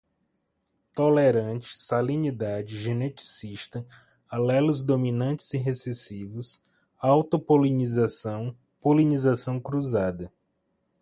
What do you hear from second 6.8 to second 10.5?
autopolinização, polinização cruzada